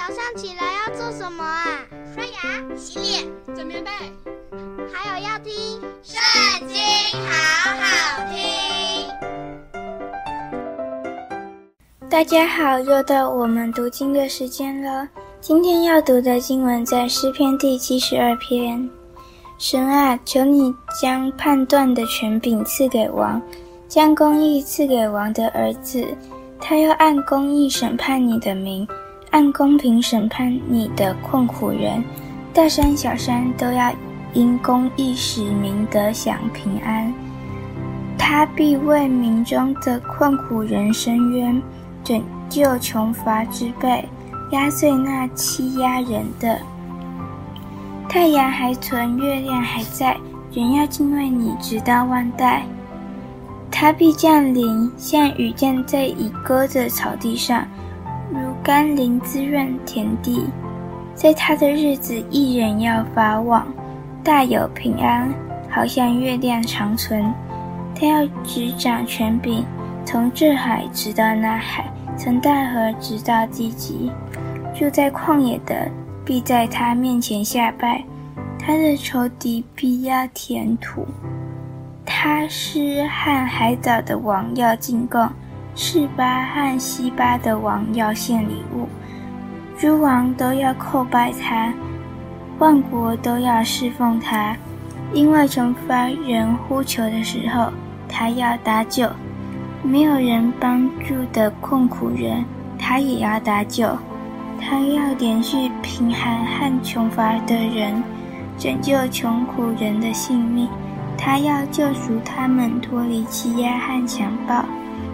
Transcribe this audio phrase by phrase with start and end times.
[0.00, 1.84] 早上起来要做什么啊？
[2.14, 3.22] 刷牙、洗脸、
[3.54, 3.90] 整棉被，
[4.90, 5.52] 还有要听
[6.02, 6.18] 《圣
[6.66, 6.78] 经》，
[7.28, 8.40] 好好听。
[12.08, 15.06] 大家好，又到我们读经的时间了。
[15.38, 18.88] 今天要读的经文在诗篇第七十二篇。
[19.58, 23.38] 神啊，求你将判断的权柄赐给王，
[23.86, 26.02] 将公义赐给王的儿子。
[26.58, 28.88] 他要按公义审判你的名，
[29.30, 32.02] 按公平审判你的困苦人。
[32.52, 33.92] 大山小山都要
[34.32, 37.12] 因公义使民得享平安。
[38.18, 41.62] 他必为民中的困苦人伸冤，
[42.04, 44.04] 拯救穷乏之辈，
[44.50, 46.58] 压碎那欺压人的。
[48.08, 50.16] 太阳还存，月亮还在，
[50.52, 52.64] 人要敬畏你，直到万代。
[53.70, 57.64] 他必降临，像雨降在已割的草地上，
[58.62, 60.44] 甘霖滋润田地。
[61.14, 63.66] 在他的日子，一人要发旺，
[64.22, 65.32] 大有平安，
[65.68, 67.32] 好像月亮长存。
[67.94, 69.64] 他要执掌权柄，
[70.04, 71.84] 从这海直到那海，
[72.16, 74.10] 从大河直到地极。
[74.74, 75.90] 住在旷野的，
[76.24, 78.02] 必在他面前下拜，
[78.58, 81.06] 他的仇敌必压填土。
[82.06, 85.28] 他施和海岛的王要进贡，
[85.74, 88.88] 示巴和西巴的王要献礼物，
[89.78, 91.72] 诸王都要叩拜他，
[92.58, 94.54] 万国都要侍奉他，
[95.12, 97.72] 因为穷乏人呼求的时候，
[98.08, 99.08] 他要搭救；
[99.82, 102.44] 没有人帮助的困苦人，
[102.78, 103.96] 他也要搭救。
[104.62, 108.02] 他要怜恤贫寒和穷乏的人，
[108.58, 110.68] 拯救穷苦人的性命。
[111.16, 114.62] 他要救赎他们脱离欺压和强暴，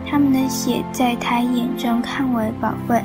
[0.08, 3.02] 他们的血在他眼中看为宝贵。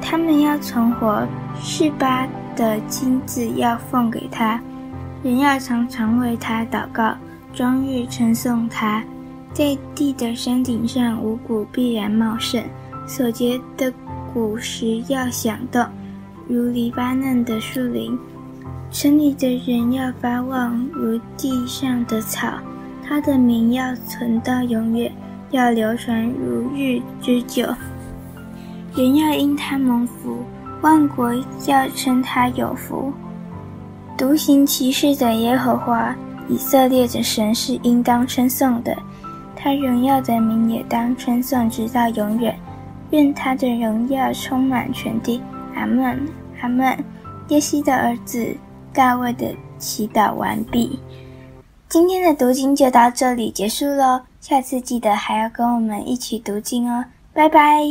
[0.00, 1.26] 他们要存活，
[1.60, 4.60] 示巴的金子要奉给他，
[5.22, 7.14] 人要常常为他祷告，
[7.52, 9.02] 终日称颂他。
[9.52, 12.62] 在地的山顶上，五谷必然茂盛，
[13.06, 13.92] 所结的
[14.32, 15.84] 果实要响动，
[16.46, 18.16] 如黎巴嫩的树林。
[18.90, 22.60] 城里的人要发旺，如地上的草；
[23.06, 25.12] 他的名要存到永远，
[25.50, 27.66] 要流传如日之久。
[28.94, 30.38] 人要因他蒙福，
[30.80, 31.32] 万国
[31.66, 33.12] 要称他有福。
[34.16, 36.14] 独行奇事的耶和华，
[36.48, 38.96] 以色列的神是应当称颂的，
[39.54, 42.58] 他荣耀的名也当称颂，直到永远。
[43.10, 45.40] 愿他的荣耀充满全地。
[45.74, 46.28] 阿门，
[46.60, 46.96] 阿门。
[47.48, 48.56] 耶西的儿子。
[48.90, 50.98] 大卫的祈祷完毕，
[51.88, 54.20] 今天的读经就到这里结束喽。
[54.42, 57.82] 下次记得还要跟我们一起读经哦，拜拜。